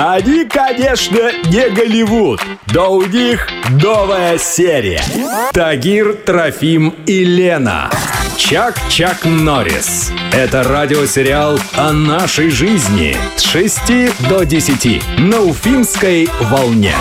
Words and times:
Они, 0.00 0.44
конечно, 0.44 1.32
не 1.46 1.70
Голливуд, 1.70 2.40
но 2.72 2.92
у 2.92 3.02
них 3.02 3.48
новая 3.82 4.38
серия. 4.38 5.02
Тагир, 5.52 6.14
Трофим 6.14 6.90
и 7.04 7.24
Лена. 7.24 7.90
Чак-Чак 8.36 9.24
Норрис. 9.24 10.12
Это 10.32 10.62
радиосериал 10.62 11.58
о 11.76 11.92
нашей 11.92 12.48
жизни 12.48 13.16
с 13.34 13.42
6 13.42 14.28
до 14.28 14.44
10 14.44 15.02
на 15.18 15.40
Уфимской 15.40 16.28
волне. 16.42 16.94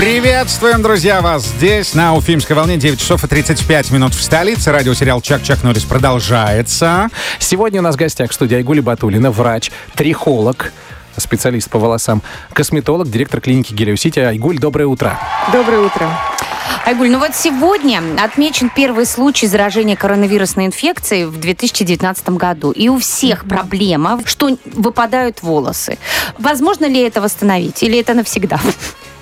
Приветствуем, 0.00 0.80
друзья, 0.80 1.20
вас 1.20 1.44
здесь, 1.44 1.92
на 1.92 2.16
Уфимской 2.16 2.56
волне, 2.56 2.78
9 2.78 2.98
часов 2.98 3.22
и 3.22 3.26
35 3.26 3.90
минут 3.90 4.14
в 4.14 4.22
столице. 4.22 4.72
Радиосериал 4.72 5.20
«Чак-Чак 5.20 5.62
Норрис» 5.62 5.84
продолжается. 5.84 7.10
Сегодня 7.38 7.80
у 7.80 7.82
нас 7.82 7.96
в 7.96 7.98
гостях 7.98 8.30
в 8.30 8.32
студии 8.32 8.54
Айгули 8.54 8.80
Батулина, 8.80 9.30
врач, 9.30 9.70
трихолог, 9.94 10.72
специалист 11.18 11.68
по 11.68 11.78
волосам, 11.78 12.22
косметолог, 12.54 13.10
директор 13.10 13.42
клиники 13.42 13.74
Гелиосити. 13.74 14.20
Айгуль, 14.20 14.58
доброе 14.58 14.86
утро. 14.86 15.18
Доброе 15.52 15.80
утро. 15.80 16.08
Айгуль, 16.86 17.10
ну 17.10 17.18
вот 17.18 17.36
сегодня 17.36 18.00
отмечен 18.24 18.70
первый 18.74 19.04
случай 19.04 19.46
заражения 19.46 19.96
коронавирусной 19.96 20.64
инфекцией 20.64 21.26
в 21.26 21.38
2019 21.38 22.30
году. 22.30 22.70
И 22.70 22.88
у 22.88 22.98
всех 22.98 23.46
проблема, 23.46 24.18
что 24.24 24.56
выпадают 24.64 25.42
волосы. 25.42 25.98
Возможно 26.38 26.86
ли 26.86 27.00
это 27.02 27.20
восстановить 27.20 27.82
или 27.82 28.00
это 28.00 28.14
навсегда? 28.14 28.58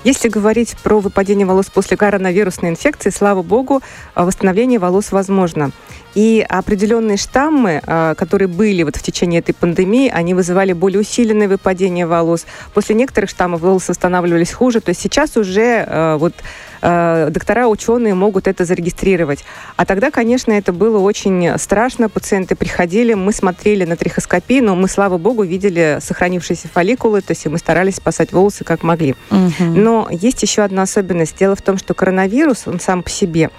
Если 0.08 0.30
говорить 0.30 0.74
про 0.82 1.00
выпадение 1.00 1.46
волос 1.46 1.66
после 1.66 1.98
коронавирусной 1.98 2.70
инфекции, 2.70 3.10
слава 3.10 3.42
богу, 3.42 3.82
а, 4.14 4.24
восстановление 4.24 4.78
волос 4.78 5.12
возможно. 5.12 5.70
И 6.14 6.42
определенные 6.48 7.18
штаммы, 7.18 7.82
а, 7.86 8.14
которые 8.14 8.48
были 8.48 8.84
вот 8.84 8.96
в 8.96 9.02
течение 9.02 9.40
этой 9.40 9.52
пандемии, 9.52 10.08
они 10.08 10.32
вызывали 10.32 10.72
более 10.72 11.00
усиленное 11.00 11.46
выпадение 11.46 12.06
волос. 12.06 12.46
После 12.72 12.94
некоторых 12.94 13.28
штаммов 13.28 13.60
волосы 13.60 13.92
восстанавливались 13.92 14.50
хуже. 14.50 14.80
То 14.80 14.88
есть 14.88 15.02
сейчас 15.02 15.36
уже 15.36 15.84
а, 15.86 16.16
вот 16.16 16.32
а, 16.80 17.30
доктора, 17.30 17.68
ученые 17.68 18.14
могут 18.14 18.46
это 18.48 18.64
зарегистрировать. 18.64 19.44
А 19.76 19.84
тогда, 19.84 20.10
конечно, 20.10 20.52
это 20.52 20.72
было 20.72 20.98
очень 20.98 21.58
страшно. 21.58 22.08
Пациенты 22.08 22.54
приходили, 22.56 23.14
мы 23.14 23.32
смотрели 23.32 23.84
на 23.84 23.96
трихоскопии, 23.96 24.60
но 24.60 24.76
мы, 24.76 24.88
слава 24.88 25.18
богу, 25.18 25.42
видели 25.42 25.98
сохранившиеся 26.00 26.68
фолликулы, 26.68 27.20
то 27.20 27.32
есть 27.32 27.46
мы 27.46 27.58
старались 27.58 27.96
спасать 27.96 28.32
волосы 28.32 28.64
как 28.64 28.82
могли. 28.82 29.14
Угу. 29.30 29.64
Но 29.64 30.08
есть 30.10 30.42
еще 30.42 30.62
одна 30.62 30.82
особенность. 30.82 31.38
Дело 31.38 31.56
в 31.56 31.62
том, 31.62 31.78
что 31.78 31.94
коронавирус, 31.94 32.66
он 32.66 32.80
сам 32.80 33.02
по 33.02 33.10
себе, 33.10 33.50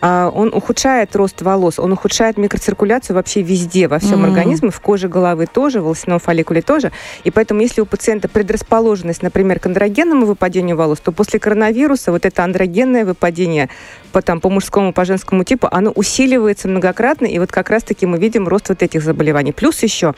он 0.00 0.50
ухудшает 0.54 1.16
рост 1.16 1.42
волос, 1.42 1.78
он 1.78 1.92
ухудшает 1.92 2.36
микроциркуляцию 2.36 3.16
вообще 3.16 3.42
везде, 3.42 3.88
во 3.88 3.98
всем 3.98 4.24
mm-hmm. 4.24 4.28
организме, 4.28 4.70
в 4.70 4.80
коже 4.80 5.08
головы 5.08 5.46
тоже, 5.46 5.80
в 5.80 5.84
волосяном 5.84 6.18
фолликуле 6.18 6.62
тоже. 6.62 6.92
И 7.24 7.30
поэтому, 7.30 7.60
если 7.60 7.80
у 7.80 7.86
пациента 7.86 8.28
предрасположенность, 8.28 9.22
например, 9.22 9.58
к 9.58 9.66
андрогенному 9.66 10.26
выпадению 10.26 10.76
волос, 10.76 11.00
то 11.00 11.12
после 11.12 11.40
коронавируса 11.40 12.12
вот 12.12 12.26
это 12.26 12.44
андрогенное 12.44 13.04
выпадение 13.04 13.68
по, 14.12 14.22
там, 14.22 14.40
по 14.40 14.50
мужскому, 14.50 14.92
по 14.92 15.04
женскому 15.04 15.44
типу, 15.44 15.68
оно 15.70 15.90
усиливается 15.90 16.68
многократно, 16.68 17.26
и 17.26 17.38
вот 17.38 17.50
как 17.50 17.70
раз-таки 17.70 18.06
мы 18.06 18.18
видим 18.18 18.48
рост 18.48 18.68
вот 18.68 18.82
этих 18.82 19.02
заболеваний. 19.02 19.52
Плюс 19.52 19.82
еще 19.82 20.14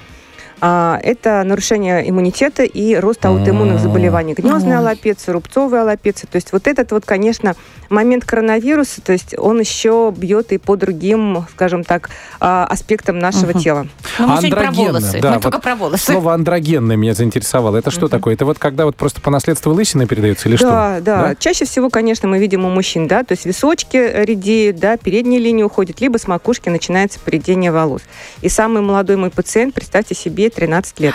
а, 0.61 0.99
это 1.03 1.43
нарушение 1.45 2.09
иммунитета 2.09 2.65
и 2.65 2.97
рост 2.97 3.25
аутоиммунных 3.25 3.81
заболеваний. 3.81 4.35
Гнездная 4.35 4.79
аллопеция, 4.79 5.33
рубцовая 5.33 5.83
аллопеция. 5.83 6.29
То 6.31 6.37
есть 6.37 6.53
вот 6.53 6.67
этот 6.67 6.91
вот, 6.93 7.05
конечно, 7.05 7.55
момент 7.89 8.25
коронавируса, 8.25 9.01
то 9.01 9.13
есть 9.13 9.39
он 9.39 9.61
еще 9.61 10.13
бьет 10.17 10.53
и 10.53 10.59
по 10.59 10.77
другим, 10.77 11.47
скажем 11.53 11.85
так, 11.85 12.11
а, 12.41 12.67
аспектам 12.67 13.19
нашего 13.19 13.51
угу. 13.51 13.61
тела. 13.61 13.87
Но 14.19 14.27
ну, 14.27 14.41
мы 14.43 14.51
про 14.51 14.71
волосы. 14.71 15.21
Да, 15.21 15.29
мы 15.29 15.35
вот 15.35 15.43
только 15.43 15.59
про 15.61 15.77
волосы. 15.77 16.13
Слово 16.13 16.35
андрогенное 16.35 16.97
меня 16.97 17.15
заинтересовало. 17.15 17.77
Это 17.77 17.91
что 17.91 18.07
угу. 18.07 18.11
такое? 18.11 18.35
Это 18.35 18.45
вот 18.45 18.59
когда 18.59 18.85
вот 18.85 18.97
просто 18.97 19.21
по 19.21 19.31
наследству 19.31 19.73
лысина 19.73 20.07
передается 20.07 20.49
или 20.49 20.57
да, 20.57 20.59
что? 20.59 20.69
Да, 20.69 21.01
да. 21.01 21.35
Чаще 21.37 21.65
всего, 21.65 21.89
конечно, 21.89 22.29
мы 22.29 22.39
видим 22.39 22.65
у 22.65 22.71
мужчин, 22.71 23.07
да, 23.07 23.23
то 23.23 23.33
есть 23.33 23.47
височки 23.47 23.97
редеют, 23.97 24.79
да, 24.79 24.97
передняя 24.97 25.41
линия 25.41 25.65
уходит, 25.65 26.01
либо 26.01 26.19
с 26.19 26.27
макушки 26.27 26.69
начинается 26.69 27.21
поредение 27.21 27.71
волос. 27.71 28.03
И 28.43 28.49
самый 28.49 28.83
молодой 28.83 29.17
мой 29.17 29.31
пациент, 29.31 29.75
представьте 29.75 30.15
себе, 30.15 30.48
13 30.51 31.01
лет. 31.01 31.15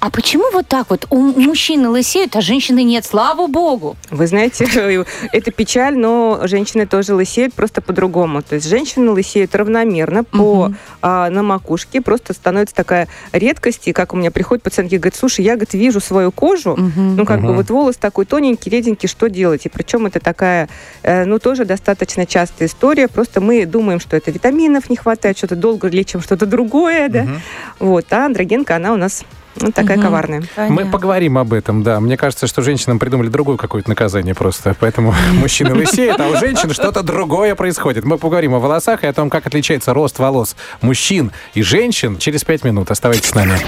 А 0.00 0.10
почему 0.10 0.44
вот 0.52 0.68
так 0.68 0.90
вот? 0.90 1.06
У 1.10 1.16
мужчины 1.16 1.88
лысеют, 1.88 2.36
а 2.36 2.40
женщины 2.40 2.82
нет, 2.82 3.04
слава 3.04 3.46
богу. 3.46 3.96
Вы 4.10 4.26
знаете, 4.26 4.66
это 5.32 5.50
печаль, 5.50 5.96
но 5.96 6.40
женщины 6.44 6.86
тоже 6.86 7.14
лысеют 7.14 7.54
просто 7.54 7.80
по-другому. 7.80 8.42
То 8.42 8.56
есть 8.56 8.68
женщины 8.68 9.10
лысеют 9.10 9.54
равномерно 9.54 10.24
по, 10.24 10.66
угу. 10.66 10.74
а, 11.00 11.30
на 11.30 11.42
макушке, 11.42 12.00
просто 12.00 12.34
становится 12.34 12.74
такая 12.74 13.08
редкость. 13.32 13.88
И 13.88 13.92
как 13.92 14.12
у 14.12 14.16
меня 14.16 14.30
приходят 14.30 14.62
пациентки, 14.62 14.96
говорят, 14.96 15.16
слушай, 15.16 15.44
я 15.44 15.52
говорит, 15.52 15.74
вижу 15.74 16.00
свою 16.00 16.32
кожу, 16.32 16.72
угу. 16.72 17.00
ну 17.00 17.24
как 17.24 17.38
угу. 17.38 17.48
бы 17.48 17.54
вот 17.54 17.70
волос 17.70 17.96
такой 17.96 18.26
тоненький, 18.26 18.70
реденький, 18.70 19.08
что 19.08 19.28
делать? 19.28 19.66
И 19.66 19.68
причем 19.68 20.06
это 20.06 20.20
такая, 20.20 20.68
э, 21.02 21.24
ну 21.24 21.38
тоже 21.38 21.64
достаточно 21.64 22.26
частая 22.26 22.68
история. 22.68 23.08
Просто 23.08 23.40
мы 23.40 23.64
думаем, 23.64 24.00
что 24.00 24.16
это 24.16 24.30
витаминов 24.30 24.90
не 24.90 24.96
хватает, 24.96 25.38
что-то 25.38 25.56
долго 25.56 25.88
лечим 25.88 26.20
что-то 26.20 26.46
другое, 26.46 27.08
да. 27.08 27.26
Вот, 27.78 28.12
а 28.12 28.26
андрогенка, 28.26 28.76
она 28.76 28.92
у 28.92 28.96
нас 28.96 29.24
ну, 29.56 29.72
такая 29.72 29.96
угу. 29.96 30.06
коварная. 30.06 30.42
Понятно. 30.54 30.84
Мы 30.84 30.90
поговорим 30.90 31.38
об 31.38 31.52
этом, 31.52 31.82
да. 31.82 32.00
Мне 32.00 32.16
кажется, 32.16 32.46
что 32.46 32.62
женщинам 32.62 32.98
придумали 32.98 33.28
другое 33.28 33.56
какое-то 33.56 33.88
наказание 33.88 34.34
просто. 34.34 34.76
Поэтому 34.78 35.14
мужчины 35.32 35.74
лысеют, 35.74 36.20
а 36.20 36.28
у 36.28 36.36
женщин 36.36 36.72
что-то 36.72 37.02
другое 37.02 37.54
происходит. 37.54 38.04
Мы 38.04 38.18
поговорим 38.18 38.54
о 38.54 38.58
волосах 38.58 39.04
и 39.04 39.06
о 39.06 39.12
том, 39.12 39.30
как 39.30 39.46
отличается 39.46 39.94
рост 39.94 40.18
волос 40.18 40.56
мужчин 40.80 41.32
и 41.54 41.62
женщин 41.62 42.18
через 42.18 42.44
пять 42.44 42.64
минут. 42.64 42.90
Оставайтесь 42.90 43.30
с 43.30 43.34
нами. 43.34 43.58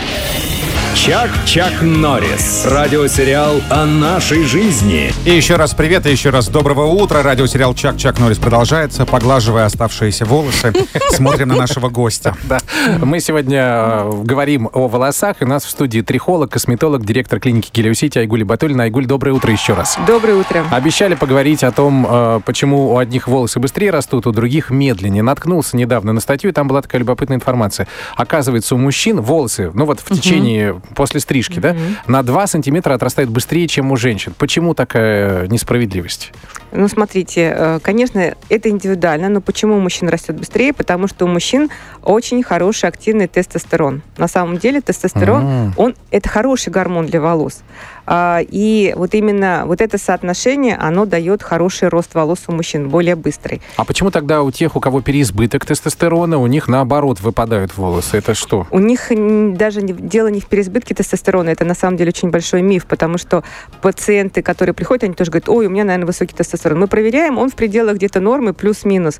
Чак-Чак 0.97 1.83
Норрис. 1.83 2.67
Радиосериал 2.67 3.61
о 3.71 3.84
нашей 3.84 4.45
жизни. 4.45 5.12
И 5.27 5.31
еще 5.31 5.57
раз 5.57 5.75
привет, 5.75 6.07
и 6.07 6.11
еще 6.11 6.31
раз 6.31 6.49
доброго 6.49 6.87
утра. 6.87 7.23
Радиосериал 7.23 7.75
Чак-Чак 7.75 8.19
Норрис 8.19 8.39
продолжается. 8.39 9.05
Поглаживая 9.05 9.67
оставшиеся 9.67 10.25
волосы, 10.25 10.73
смотрим 11.11 11.49
на 11.49 11.56
нашего 11.56 11.91
гостя. 11.91 12.35
Да. 12.47 12.59
Мы 13.03 13.19
сегодня 13.21 13.61
э, 13.61 14.11
говорим 14.23 14.71
о 14.73 14.87
волосах. 14.87 15.43
И 15.43 15.45
у 15.45 15.49
нас 15.49 15.65
в 15.65 15.71
студии 15.71 16.01
трихолог, 16.01 16.51
косметолог, 16.51 17.05
директор 17.05 17.41
клиники 17.41 17.71
Гелиосити 17.73 18.19
Айгуль 18.19 18.45
Батулина. 18.45 18.85
Айгуль, 18.85 19.06
доброе 19.06 19.33
утро 19.33 19.53
еще 19.53 19.75
раз. 19.75 19.99
Доброе 20.06 20.37
утро. 20.37 20.65
Обещали 20.71 21.15
поговорить 21.15 21.65
о 21.65 21.73
том, 21.73 22.06
э, 22.09 22.41
почему 22.45 22.95
у 22.95 22.99
одних 22.99 23.27
волосы 23.27 23.59
быстрее 23.59 23.91
растут, 23.91 24.27
у 24.27 24.33
других 24.33 24.71
медленнее. 24.71 25.23
Наткнулся 25.23 25.77
недавно 25.77 26.12
на 26.12 26.21
статью, 26.21 26.51
и 26.51 26.53
там 26.53 26.69
была 26.69 26.83
такая 26.83 27.01
любопытная 27.01 27.37
информация. 27.37 27.89
Оказывается, 28.17 28.77
у 28.77 28.79
мужчин 28.79 29.21
волосы, 29.21 29.71
ну 29.75 29.85
вот 29.85 30.01
в 30.01 30.15
течение 30.15 30.81
после 30.95 31.21
стрижки, 31.21 31.59
mm-hmm. 31.59 31.97
да, 32.07 32.13
на 32.13 32.23
2 32.23 32.47
сантиметра 32.47 32.95
отрастает 32.95 33.29
быстрее, 33.29 33.67
чем 33.69 33.93
у 33.93 33.97
женщин. 33.97 34.35
Почему 34.37 34.75
такая 34.75 35.47
несправедливость? 35.49 36.33
Ну, 36.73 36.89
смотрите, 36.89 37.55
э, 37.57 37.79
конечно, 37.83 38.35
это 38.49 38.69
индивидуально, 38.69 39.29
но 39.29 39.41
почему 39.41 39.77
у 39.77 39.81
мужчин 39.81 40.09
растет 40.09 40.37
быстрее? 40.37 40.73
Потому 40.73 41.09
что 41.09 41.25
у 41.25 41.29
мужчин 41.29 41.71
очень 42.03 42.43
хороший 42.43 42.89
активный 42.89 43.29
тестостерон. 43.29 44.03
На 44.17 44.29
самом 44.29 44.59
деле 44.59 44.81
тестостерон, 44.81 45.43
mm-hmm. 45.43 45.73
он 45.77 45.95
это 46.11 46.29
хороший 46.29 46.71
гормон 46.71 47.07
для 47.07 47.21
волос. 47.21 47.63
А, 48.06 48.41
и 48.41 48.94
вот 48.97 49.15
именно 49.15 49.65
вот 49.67 49.81
это 49.81 49.99
соотношение, 49.99 50.77
оно 50.77 51.06
дает 51.06 51.43
хороший 51.43 51.89
рост 51.89 52.15
волос 52.15 52.44
у 52.47 52.53
мужчин, 52.53 52.89
более 52.89 53.17
быстрый. 53.17 53.61
А 53.77 53.84
почему 53.84 54.11
тогда 54.11 54.43
у 54.43 54.50
тех, 54.50 54.77
у 54.77 54.81
кого 54.81 55.00
переизбыток 55.00 55.65
тестостерона, 55.67 56.39
у 56.39 56.47
них 56.47 56.69
наоборот 56.69 57.21
выпадают 57.21 57.77
волосы? 57.77 58.19
Это 58.19 58.34
что? 58.34 58.67
У 58.71 58.78
них 58.78 59.09
даже 59.56 59.81
дело 59.83 60.28
не 60.28 60.41
в 60.41 60.47
переизбытке 60.47 60.94
тестостерона, 60.94 61.50
это 61.50 61.65
на 61.65 61.75
самом 61.75 61.97
деле 61.97 62.11
очень 62.11 62.31
большой 62.31 62.62
миф, 62.62 62.87
потому 62.87 63.19
что 63.19 63.43
пациенты, 63.83 64.43
которые 64.43 64.75
приходят, 64.75 65.05
они 65.05 65.15
тоже 65.15 65.31
говорят, 65.31 65.49
ой, 65.49 65.67
у 65.67 65.71
меня, 65.71 65.84
наверное, 65.84 66.06
высокий 66.06 66.34
тестостерон. 66.34 66.78
Мы 66.78 66.87
проверяем, 66.87 67.38
он 67.38 67.50
в 67.50 67.55
пределах 67.56 67.97
где-то 67.97 68.21
нормы 68.21 68.53
плюс-минус. 68.53 69.19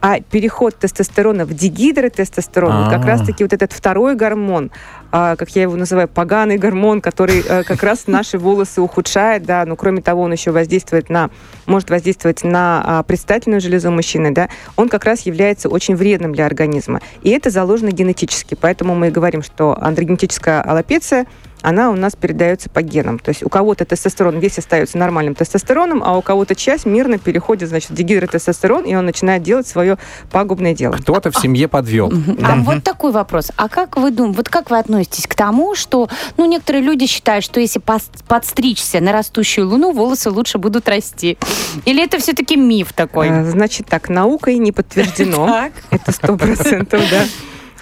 А 0.00 0.20
переход 0.20 0.76
тестостерона 0.76 1.44
в 1.44 1.54
дигидротестостерон, 1.54 2.84
вот 2.84 2.90
как 2.90 3.04
а. 3.04 3.06
раз-таки 3.06 3.42
вот 3.42 3.52
этот 3.52 3.72
второй 3.72 4.14
гормон, 4.14 4.70
а, 5.10 5.36
как 5.36 5.50
я 5.50 5.62
его 5.62 5.74
называю, 5.76 6.06
поганый 6.06 6.58
гормон, 6.58 7.00
который 7.00 7.40
э, 7.40 7.62
как 7.64 7.82
раз 7.82 8.06
наши 8.28 8.38
волосы 8.38 8.82
ухудшает, 8.82 9.44
да, 9.44 9.64
но 9.64 9.74
кроме 9.74 10.02
того, 10.02 10.22
он 10.22 10.32
еще 10.32 10.50
воздействует 10.50 11.08
на, 11.08 11.30
может 11.64 11.88
воздействовать 11.88 12.44
на 12.44 12.82
а, 12.84 13.02
предстательную 13.02 13.60
железу 13.60 13.90
мужчины, 13.90 14.32
да, 14.32 14.50
он 14.76 14.90
как 14.90 15.04
раз 15.04 15.22
является 15.22 15.70
очень 15.70 15.96
вредным 15.96 16.34
для 16.34 16.44
организма. 16.44 17.00
И 17.22 17.30
это 17.30 17.48
заложено 17.48 17.90
генетически, 17.90 18.54
поэтому 18.60 18.94
мы 18.94 19.10
говорим, 19.10 19.42
что 19.42 19.76
андрогенетическая 19.80 20.60
аллопеция– 20.60 21.26
она 21.62 21.90
у 21.90 21.94
нас 21.94 22.16
передается 22.16 22.70
по 22.70 22.82
генам. 22.82 23.18
То 23.18 23.30
есть 23.30 23.42
у 23.42 23.48
кого-то 23.48 23.84
тестостерон 23.84 24.38
весь 24.38 24.58
остается 24.58 24.98
нормальным 24.98 25.34
тестостероном, 25.34 26.02
а 26.04 26.16
у 26.16 26.22
кого-то 26.22 26.54
часть 26.54 26.86
мирно 26.86 27.18
переходит, 27.18 27.68
значит, 27.68 27.90
в 27.90 27.94
дегидротестостерон, 27.94 28.84
и 28.84 28.94
он 28.94 29.04
начинает 29.06 29.42
делать 29.42 29.66
свое 29.66 29.98
пагубное 30.30 30.74
дело. 30.74 30.92
Кто-то 30.92 31.30
в 31.30 31.36
семье 31.36 31.68
подвел. 31.68 32.12
А 32.42 32.56
вот 32.56 32.84
такой 32.84 33.12
вопрос. 33.12 33.50
А 33.56 33.68
как 33.68 33.96
вы 33.96 34.10
думаете, 34.10 34.36
вот 34.36 34.48
как 34.48 34.70
вы 34.70 34.78
относитесь 34.78 35.26
к 35.26 35.34
тому, 35.34 35.74
что, 35.74 36.08
ну, 36.36 36.46
некоторые 36.46 36.82
люди 36.82 37.06
считают, 37.06 37.44
что 37.44 37.60
если 37.60 37.80
подстричься 38.28 39.00
на 39.00 39.12
растущую 39.12 39.68
луну, 39.68 39.92
волосы 39.92 40.30
лучше 40.30 40.58
будут 40.58 40.88
расти? 40.88 41.38
Или 41.84 42.04
это 42.04 42.18
все-таки 42.18 42.56
миф 42.56 42.92
такой? 42.92 43.30
А, 43.30 43.44
значит 43.44 43.86
так, 43.86 44.08
наукой 44.08 44.58
не 44.58 44.72
подтверждено. 44.72 45.70
Это 45.90 46.12
сто 46.12 46.36
процентов, 46.36 47.02
да. 47.10 47.24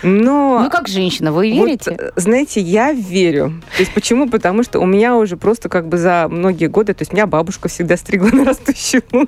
Но 0.02 0.60
Ну, 0.62 0.70
как 0.70 0.88
женщина, 0.88 1.32
вы 1.32 1.52
вот, 1.54 1.66
верите? 1.66 1.96
э, 1.98 2.10
знаете, 2.16 2.60
я 2.60 2.93
верю. 2.93 3.54
То 3.76 3.82
есть 3.82 3.93
почему? 3.94 4.28
Потому 4.28 4.62
что 4.62 4.81
у 4.81 4.87
меня 4.87 5.16
уже 5.16 5.37
просто 5.37 5.69
как 5.69 5.88
бы 5.88 5.96
за 5.98 6.26
многие 6.28 6.66
годы, 6.66 6.94
то 6.94 7.02
есть 7.02 7.12
меня 7.12 7.26
бабушка 7.26 7.69
всегда 7.69 7.96
стригла 7.96 8.28
на 8.32 8.44
растущую 8.44 9.02
луну, 9.12 9.26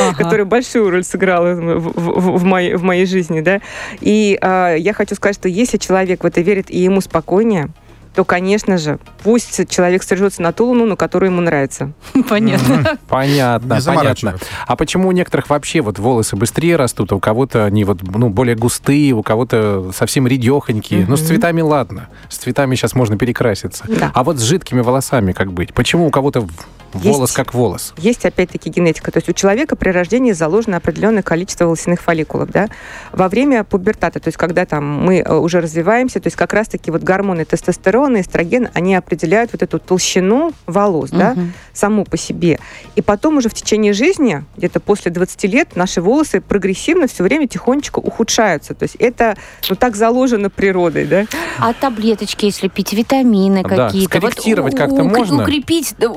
Ага. 0.00 0.16
которая 0.16 0.44
большую 0.46 0.90
роль 0.90 1.04
сыграла 1.04 1.54
в, 1.54 1.80
в- 1.80 2.38
в 2.38 2.44
моей, 2.44 2.74
в 2.74 2.82
моей 2.82 3.06
жизни, 3.06 3.40
да. 3.40 3.60
И 4.00 4.38
а, 4.40 4.74
я 4.74 4.92
хочу 4.92 5.14
сказать, 5.14 5.36
что 5.36 5.48
если 5.48 5.78
человек 5.78 6.22
в 6.22 6.26
это 6.26 6.40
верит 6.40 6.70
и 6.70 6.78
ему 6.78 7.00
спокойнее, 7.00 7.68
то, 8.14 8.24
конечно 8.24 8.78
же, 8.78 8.98
пусть 9.22 9.68
человек 9.68 10.02
стрижется 10.02 10.40
на 10.40 10.52
ту 10.52 10.66
луну, 10.66 10.86
на 10.86 10.96
которую 10.96 11.32
ему 11.32 11.40
нравится. 11.40 11.92
Понятно. 12.28 12.98
Понятно, 13.08 13.80
понятно. 13.84 14.36
А 14.66 14.76
почему 14.76 15.08
у 15.08 15.12
некоторых 15.12 15.50
вообще 15.50 15.80
вот 15.80 15.98
волосы 15.98 16.36
быстрее 16.36 16.76
растут, 16.76 17.12
а 17.12 17.16
у 17.16 17.20
кого-то 17.20 17.64
они 17.64 17.84
вот 17.84 18.02
ну, 18.02 18.28
более 18.28 18.56
густые, 18.56 19.12
у 19.12 19.22
кого-то 19.22 19.90
совсем 19.92 20.26
редехонькие? 20.26 21.06
Ну, 21.08 21.16
с 21.16 21.22
цветами 21.22 21.60
ладно. 21.60 22.08
С 22.28 22.38
цветами 22.38 22.74
сейчас 22.76 22.94
можно 22.94 23.18
перекраситься. 23.18 23.84
А 24.12 24.24
вот 24.24 24.38
с 24.38 24.42
жидкими 24.42 24.80
волосами 24.80 25.32
как 25.32 25.52
быть? 25.52 25.74
Почему 25.74 26.06
у 26.06 26.10
кого-то 26.10 26.46
волос 26.94 27.20
Есть. 27.30 27.34
как 27.34 27.54
волос? 27.54 27.94
Есть 27.98 28.24
опять-таки 28.24 28.70
генетика. 28.70 29.10
То 29.10 29.18
есть 29.18 29.28
у 29.28 29.32
человека 29.32 29.76
при 29.76 29.90
рождении 29.90 30.32
заложено 30.32 30.76
определенное 30.76 31.22
количество 31.22 31.64
волосяных 31.66 32.00
фолликулов. 32.00 32.50
Да? 32.50 32.68
Во 33.12 33.28
время 33.28 33.64
пубертата, 33.64 34.20
то 34.20 34.28
есть 34.28 34.36
когда 34.38 34.64
там 34.66 34.84
мы 34.84 35.18
э, 35.20 35.34
уже 35.34 35.60
развиваемся, 35.60 36.20
то 36.20 36.26
есть 36.28 36.36
как 36.36 36.52
раз-таки 36.52 36.90
вот 36.90 37.02
гормоны 37.02 37.44
тестостерон 37.44 38.16
и 38.16 38.20
эстроген, 38.20 38.68
они 38.74 38.94
определяют 38.94 39.52
вот 39.52 39.62
эту 39.62 39.78
толщину 39.78 40.52
волос, 40.66 41.10
да, 41.10 41.32
Мгм. 41.34 41.52
саму 41.72 42.04
по 42.04 42.16
себе. 42.16 42.58
И 42.94 43.02
потом 43.02 43.36
уже 43.38 43.48
в 43.48 43.54
течение 43.54 43.92
жизни, 43.92 44.44
где-то 44.56 44.80
после 44.80 45.10
20 45.10 45.44
лет, 45.46 45.76
наши 45.76 46.00
волосы 46.00 46.40
прогрессивно 46.40 47.06
все 47.06 47.22
время 47.24 47.46
тихонечко 47.48 47.98
ухудшаются. 47.98 48.74
То 48.74 48.84
есть 48.84 48.96
это 48.96 49.36
ну, 49.68 49.76
так 49.76 49.96
заложено 49.96 50.50
природой, 50.50 51.06
да? 51.06 51.26
А 51.58 51.72
таблеточки, 51.72 52.46
если 52.46 52.68
пить, 52.68 52.92
витамины 52.92 53.62
Да, 53.62 53.86
какие-то? 53.88 54.18
скорректировать 54.18 54.74
у- 54.74 54.76
как-то 54.76 55.04
можно? 55.04 55.42
Укрепить, 55.42 55.94
да, 55.98 56.08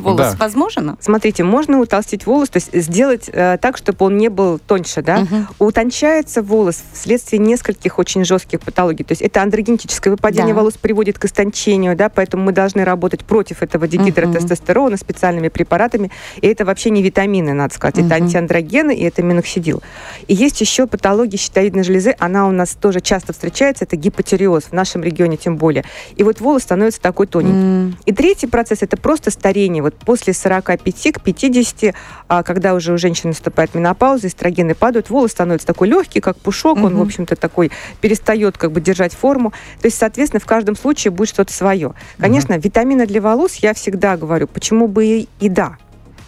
волос 0.00 0.32
Да. 0.32 0.36
возможно? 0.38 0.96
Смотрите, 1.00 1.44
можно 1.44 1.78
утолстить 1.80 2.26
волос, 2.26 2.48
то 2.48 2.56
есть 2.58 2.70
сделать 2.72 3.28
э, 3.32 3.58
так, 3.60 3.76
чтобы 3.76 4.06
он 4.06 4.16
не 4.16 4.28
был 4.28 4.58
тоньше, 4.58 5.02
да? 5.02 5.20
Мгм. 5.20 5.48
Утончается 5.58 6.42
волос 6.42 6.82
вследствие 6.92 7.40
нескольких 7.40 7.98
очень 7.98 8.24
жестких 8.24 8.60
патологий. 8.60 9.04
То 9.04 9.12
есть 9.12 9.22
это 9.22 9.42
андрогенетическое 9.42 10.10
выпадение 10.12 10.54
Да. 10.54 10.60
волос 10.60 10.74
приводит 10.74 11.18
к 11.18 11.24
истончению, 11.24 11.96
да, 11.96 12.08
поэтому 12.08 12.44
мы 12.44 12.52
должны 12.52 12.84
работать 12.84 13.24
против 13.24 13.62
этого 13.62 13.86
дигидротестостерона 13.86 14.96
специальными 14.96 15.48
препаратами. 15.48 16.10
И 16.40 16.46
это 16.46 16.64
вообще 16.64 16.90
не 16.90 17.02
витамины, 17.02 17.52
надо 17.52 17.74
сказать. 17.74 17.96
Это 17.98 18.04
Мгм. 18.06 18.24
антиандрогены 18.24 18.94
и 18.94 19.02
это 19.04 19.22
миноксидил. 19.22 19.82
И 20.28 20.34
есть 20.34 20.60
еще 20.60 20.86
патология 20.86 21.38
щитовидной 21.38 21.82
железы. 21.84 22.14
Она 22.18 22.48
у 22.48 22.52
нас 22.52 22.70
тоже 22.80 23.00
часто 23.00 23.32
встречается. 23.32 23.84
Это 23.84 23.96
гипотереоз, 23.96 24.64
в 24.64 24.72
нашем 24.72 25.02
регионе 25.02 25.36
тем 25.36 25.56
более. 25.56 25.84
И 26.16 26.22
вот 26.22 26.40
волос 26.40 26.62
становится 26.62 27.00
такой 27.00 27.26
тоненький. 27.26 27.52
М, 27.52 27.96
И 28.06 28.12
третий 28.12 28.46
процесс– 28.46 28.78
это 28.82 28.96
просто 28.96 29.30
старение. 29.30 29.81
Вот 29.82 29.94
после 29.96 30.32
45 30.32 31.12
к 31.12 31.20
50, 31.20 31.94
а, 32.28 32.42
когда 32.42 32.74
уже 32.74 32.92
у 32.94 32.98
женщины 32.98 33.28
наступает 33.30 33.74
менопауза, 33.74 34.28
эстрогены 34.28 34.74
падают, 34.74 35.10
волос 35.10 35.32
становится 35.32 35.66
такой 35.66 35.88
легкий, 35.88 36.20
как 36.20 36.36
пушок, 36.38 36.78
он, 36.78 36.92
Мгм. 36.92 36.98
в 36.98 37.02
общем-то, 37.02 37.36
такой 37.36 37.70
перестает 38.00 38.56
как 38.56 38.72
бы 38.72 38.80
держать 38.80 39.12
форму. 39.14 39.50
То 39.80 39.86
есть, 39.86 39.98
соответственно, 39.98 40.40
в 40.40 40.46
каждом 40.46 40.76
случае 40.76 41.10
будет 41.10 41.28
что-то 41.28 41.52
свое. 41.52 41.92
Конечно, 42.18 42.56
витамины 42.56 43.06
для 43.06 43.20
волос, 43.20 43.56
я 43.56 43.74
всегда 43.74 44.16
говорю, 44.16 44.46
почему 44.46 44.88
бы 44.88 45.04
и, 45.04 45.28
и 45.40 45.48
да. 45.48 45.76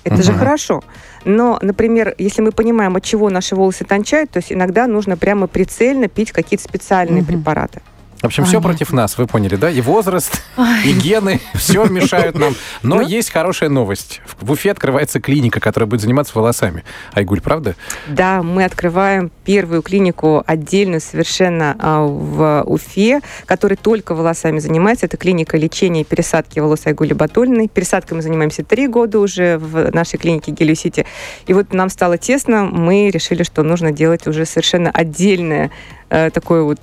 Это 0.05 0.23
же 0.23 0.33
Мгм. 0.33 0.39
хорошо. 0.41 0.85
Но, 1.25 1.59
например, 1.63 2.15
если 2.19 2.43
мы 2.43 2.53
понимаем, 2.53 2.95
от 2.97 3.05
чего 3.05 3.31
наши 3.31 3.57
волосы 3.57 3.85
тончают, 3.85 4.31
то 4.31 4.37
есть 4.37 4.53
иногда 4.53 4.87
нужно 4.87 5.17
прямо 5.17 5.47
прицельно 5.47 6.09
пить 6.09 6.31
какие-то 6.33 6.65
специальные 6.65 7.23
Мгм. 7.23 7.27
препараты. 7.27 7.81
В 8.25 8.27
общем, 8.27 8.45
все 8.45 8.53
Понятно. 8.55 8.69
против 8.71 8.93
нас, 8.95 9.19
вы 9.19 9.27
поняли, 9.27 9.57
да? 9.57 9.69
И 9.71 9.83
возраст, 9.83 10.43
и 10.87 10.93
гены, 10.93 11.43
все 11.55 11.85
мешают 11.85 12.39
нам. 12.39 12.55
Но 12.83 12.97
Ну. 12.97 13.01
есть 13.03 13.31
хорошая 13.31 13.69
новость. 13.69 14.23
В 14.25 14.47
в 14.47 14.51
Уфе 14.51 14.71
открывается 14.71 15.21
клиника, 15.21 15.61
которая 15.61 15.87
будет 15.87 16.01
заниматься 16.01 16.33
волосами. 16.35 16.85
Айгуль, 17.13 17.43
правда? 17.43 17.77
Да, 18.07 18.43
мы 18.43 18.65
открываем 18.65 19.31
первую 19.45 19.83
клинику 19.83 20.43
отдельную 20.47 21.03
совершенно 21.03 21.77
а, 21.79 22.01
в 22.07 22.63
Уфе, 22.67 23.21
которая 23.45 23.77
только 23.77 24.15
волосами 24.15 24.59
занимается. 24.59 25.05
Это 25.05 25.19
клиника 25.19 25.59
лечения 25.59 26.01
и 26.01 26.05
пересадки 26.05 26.61
волос 26.61 26.87
Айгули 26.87 27.13
Батульной. 27.13 27.69
Пересадкой 27.69 28.17
мы 28.17 28.23
занимаемся 28.23 28.65
три 28.65 28.87
года 28.87 29.19
уже 29.19 29.59
в 29.59 29.95
нашей 29.95 30.19
клинике 30.19 30.53
Гелиосити. 30.53 31.05
И 31.47 31.53
вот 31.53 31.75
нам 31.75 31.91
стало 31.91 32.17
тесно, 32.17 32.65
мы 32.65 33.11
решили, 33.11 33.43
что 33.43 33.63
нужно 33.63 33.93
делать 33.93 34.27
уже 34.27 34.47
совершенно 34.47 34.91
отдельное 34.91 35.71
э, 36.09 36.31
такое 36.31 36.63
вот... 36.63 36.81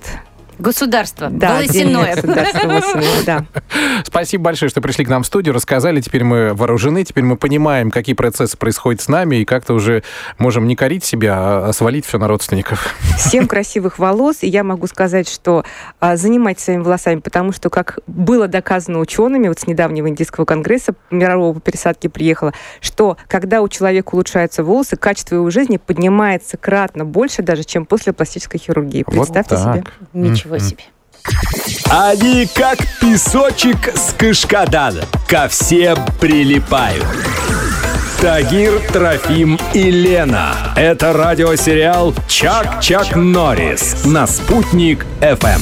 Государство, 0.62 1.28
Да, 1.28 1.54
волосяное. 1.56 2.14
государство 2.14 2.68
волосяное, 2.68 3.24
да. 3.26 3.46
Спасибо 4.04 4.44
большое, 4.44 4.70
что 4.70 4.80
пришли 4.80 5.04
к 5.04 5.08
нам 5.08 5.24
в 5.24 5.26
студию, 5.26 5.54
рассказали. 5.54 6.00
Теперь 6.00 6.22
мы 6.22 6.54
вооружены, 6.54 7.02
теперь 7.02 7.24
мы 7.24 7.36
понимаем, 7.36 7.90
какие 7.90 8.14
процессы 8.14 8.56
происходят 8.56 9.00
с 9.00 9.08
нами, 9.08 9.36
и 9.36 9.44
как-то 9.44 9.74
уже 9.74 10.04
можем 10.38 10.68
не 10.68 10.76
корить 10.76 11.04
себя, 11.04 11.66
а- 11.68 11.72
свалить 11.72 12.06
все 12.06 12.18
на 12.18 12.28
родственников. 12.28 12.94
Всем 13.16 13.48
красивых 13.48 13.98
волос. 13.98 14.38
И 14.42 14.48
я 14.48 14.62
могу 14.62 14.86
сказать, 14.86 15.28
что 15.28 15.64
а, 15.98 16.16
занимайтесь 16.16 16.62
своими 16.62 16.82
волосами, 16.82 17.18
потому 17.18 17.50
что, 17.52 17.68
как 17.68 17.98
было 18.06 18.46
доказано 18.46 19.00
учеными, 19.00 19.48
вот 19.48 19.58
с 19.58 19.66
недавнего 19.66 20.08
Индийского 20.08 20.44
конгресса 20.44 20.94
мирового 21.10 21.54
по 21.54 21.60
пересадке 21.60 22.08
приехала, 22.08 22.52
что 22.80 23.16
когда 23.26 23.62
у 23.62 23.68
человека 23.68 24.10
улучшаются 24.14 24.62
волосы, 24.62 24.96
качество 24.96 25.34
его 25.34 25.50
жизни 25.50 25.78
поднимается 25.78 26.56
кратно 26.56 27.04
больше 27.04 27.42
даже, 27.42 27.64
чем 27.64 27.84
после 27.84 28.12
пластической 28.12 28.60
хирургии. 28.60 29.02
Представьте 29.02 29.56
вот 29.56 29.64
так. 29.64 29.74
себе. 29.76 30.51
Ничего 30.56 30.70
себе. 30.70 30.84
Они 31.90 32.48
как 32.54 32.78
песочек 33.00 33.92
с 33.94 34.12
кашкадана. 34.14 35.02
Ко 35.28 35.48
всем 35.48 35.98
прилипают. 36.20 37.06
Тагир, 38.20 38.80
Трофим 38.92 39.58
и 39.74 39.90
Лена. 39.90 40.54
Это 40.76 41.12
радиосериал 41.12 42.14
«Чак-Чак 42.28 43.16
Норрис» 43.16 44.04
на 44.04 44.26
«Спутник 44.26 45.04
FM. 45.20 45.60